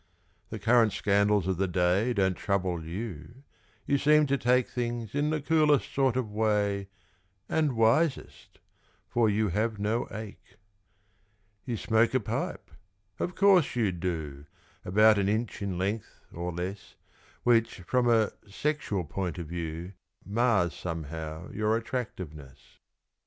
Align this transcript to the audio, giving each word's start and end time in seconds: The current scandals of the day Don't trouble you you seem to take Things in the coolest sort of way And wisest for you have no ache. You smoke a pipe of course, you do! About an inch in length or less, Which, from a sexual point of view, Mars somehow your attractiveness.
The 0.49 0.57
current 0.57 0.93
scandals 0.93 1.45
of 1.47 1.57
the 1.57 1.67
day 1.67 2.11
Don't 2.11 2.33
trouble 2.33 2.83
you 2.83 3.43
you 3.85 3.99
seem 3.99 4.25
to 4.25 4.35
take 4.35 4.67
Things 4.67 5.13
in 5.13 5.29
the 5.29 5.39
coolest 5.43 5.93
sort 5.93 6.15
of 6.15 6.31
way 6.31 6.87
And 7.47 7.73
wisest 7.75 8.57
for 9.07 9.29
you 9.29 9.49
have 9.49 9.77
no 9.77 10.07
ache. 10.09 10.57
You 11.65 11.77
smoke 11.77 12.15
a 12.15 12.19
pipe 12.19 12.71
of 13.19 13.35
course, 13.35 13.75
you 13.75 13.91
do! 13.91 14.45
About 14.83 15.19
an 15.19 15.29
inch 15.29 15.61
in 15.61 15.77
length 15.77 16.25
or 16.33 16.51
less, 16.51 16.95
Which, 17.43 17.81
from 17.81 18.09
a 18.09 18.31
sexual 18.49 19.03
point 19.03 19.37
of 19.37 19.45
view, 19.49 19.93
Mars 20.25 20.73
somehow 20.73 21.51
your 21.51 21.77
attractiveness. 21.77 22.79